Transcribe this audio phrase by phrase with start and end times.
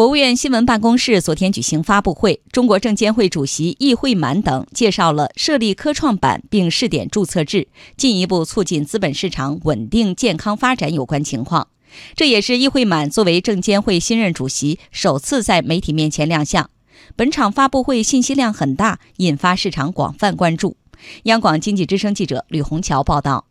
[0.00, 11.68] 国务院新闻办公室昨天举行发布会，中国证监会主席易会满等介绍了设立科创板并试点注册制，进一步促进资本市场稳定健康发展有关情况。
[12.14, 16.70] 这也是易会满作为证监会新任主席首次在媒体面前亮相。
[17.14, 20.78] 本场发布会信息量很大，引发市场广泛关注。
[21.24, 23.44] 央广经济之声记者吕红桥报道。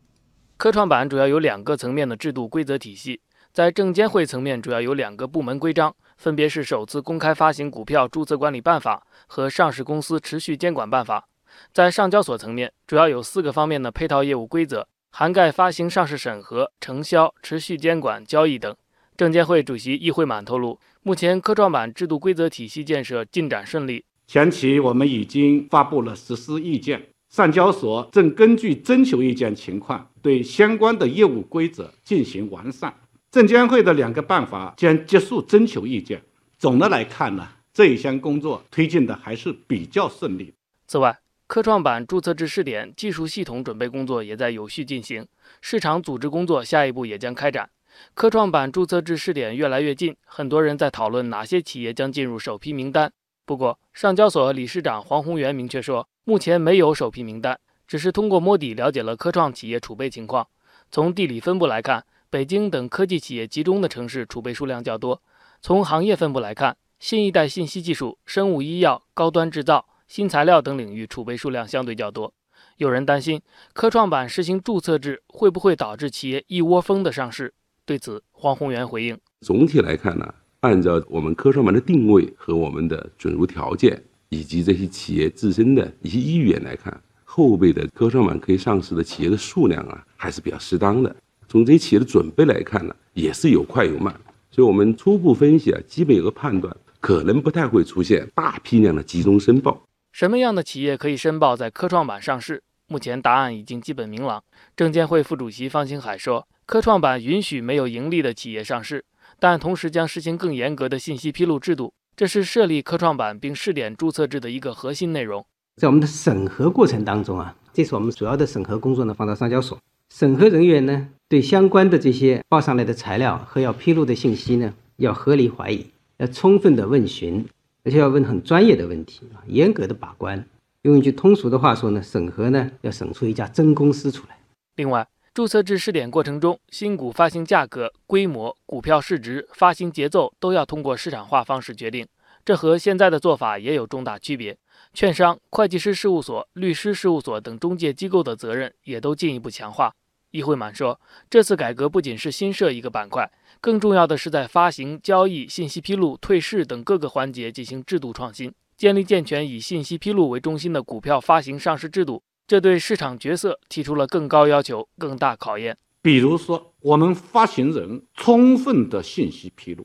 [0.57, 3.21] 科创板主要有两个层面的制度规则体系，
[3.53, 5.93] 在证监会层面主要有两个部门规章。
[6.19, 11.29] 分别是首次公开发行股票注册管理办法和上市公司持续监管办法。
[11.73, 18.75] 在上交所层面，主要有四个方面的配套业务规则，涵盖发行、上市审核、承销、持续监管、交易等。
[19.15, 24.03] 证监会主席易会满透露，目前科创板制度规则体系建设进展顺利。
[24.27, 32.93] 前期我们已经发布了实施意见，上交所正根据征求意见情况，对相关的业务规则进行完善。
[33.31, 36.23] 证监会的两个办法将结束征求意见。
[36.57, 40.55] 总的来看呢，这一项工作推进的还是比较顺利。
[40.87, 45.27] 此外，科创板注册制试点技术系统准备工作也在有序进行，
[45.61, 47.69] 市场组织工作下一步也将开展。
[48.15, 53.11] 科创板注册制试点越来越近，很多人在讨论哪些企业将进入首批名单。
[53.45, 60.47] 不过，上交所理事长黄宏元明确说，目前没有首批名单，只是通过摸底了解了科创企业储备情况。
[60.89, 62.03] 从地理分布来看。
[62.31, 65.19] 北京等科技企业集中的城市储备数量较多。
[65.63, 72.31] 从行业分布来看，新一代信息技术、生物医药、高端制造、新材料等领域储备数量相对较多。
[72.77, 73.41] 有人担心
[73.73, 77.51] 科创板实行注册制会不会导致企业一窝蜂的上市？
[77.83, 91.15] 对此，黄宏元回应：总体来看呢，按照我们科创板的定位和我们的准入条件，以及这些企业自身的一些意愿来看，后备的科创板可以上市的企业的数量啊，还是比较适当的。
[91.49, 94.13] 从这些企业的准备来看呢，也是有快有慢，
[94.51, 99.81] 所以我们初步分析啊，基本有个判断，可能不太会出现大批量的集中申报。
[100.11, 102.61] 什么样的企业可以申报在科创板上市？
[102.87, 104.43] 目前答案已经基本明朗。
[104.75, 109.03] 证监会副主席方星海说，科创板允许没有盈利的企业上市，
[109.39, 115.43] 但同时将实行更严格的信息披露制度，这是设立科创板并试点注册制的一个核心内容。
[115.77, 119.75] 在我们的审核过程当中啊，这是我们主要的审核工作呢，放到上交所。
[120.13, 125.85] 审核人员呢，对相关的这些报上来的材料和要披露的信息呢，要合理怀疑，
[126.17, 127.47] 要充分的问询，
[127.83, 130.43] 而且要问很专业的问题，严格的把关。
[130.81, 134.37] 用一句通俗的话说呢，审核呢要审出一家真公司出来。
[134.75, 142.07] 另外，注册制试点过程中，新股发行价格、规模、股票市值、发行节奏都要通过市场化方式决定，
[142.49, 144.57] 这和现在的做法也有重大区别。
[144.91, 149.93] 券商、会计师事务所、律师事务所等中介机构的责任也都进一步强化。
[150.31, 150.99] 易会满说，
[151.29, 162.23] 这次改革不仅是新设一个板块，更重要的是在发行、交易、信息披露、退市等各个环节进行制度创新，建立健全以信息披露为中心的股票发行上市制度。
[162.47, 165.77] 这对市场角色提出了更高要求、更大考验。
[166.01, 169.83] 比如说，我们发行人充分的信息披露；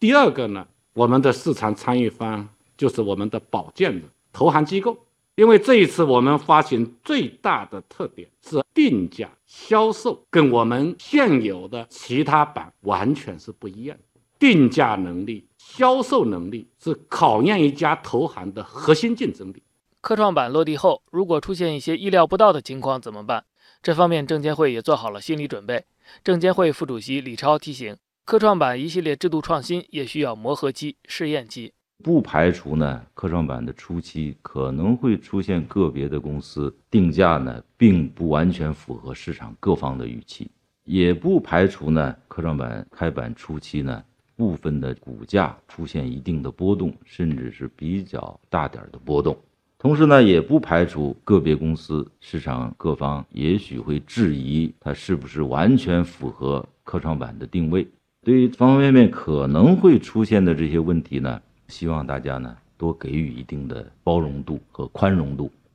[0.00, 4.02] 第二个呢，我们的市场参与方就是我们的保荐人、
[4.32, 4.98] 投行机构。
[5.36, 14.20] 因为这一次我们发行最大的特点是定价销售，跟我们现有的其他板完全是不一样的。
[14.38, 19.62] 定价能力、销售能力是考验一家投行的核心竞争力。
[20.02, 23.44] 科创板落地后，如果出现一些意料不到的情况怎么办？
[23.82, 25.84] 这方面证监会也做好了心理准备。
[26.22, 31.72] 证监会副主席李超提醒，科创板一系列制度创新也需要磨合期、试验期。
[32.02, 40.48] 不排除呢，科创板的初期可能会出现个别的公司定价呢，并不完全符合市场各方的预期，
[40.84, 44.02] 也不排除呢，科创板开板初期呢，
[44.36, 49.36] 部分的股价出现一定的波动，甚至是比较大点的波动。
[49.76, 57.86] 同时呢，也不排除个别公司市场各方也许会质疑它是不是完全符合科创板的定位。
[58.22, 61.40] 对于方方面面可能会出现的这些问题呢？
[61.68, 65.50] 希望大家呢多给予一定的包容度和宽容度。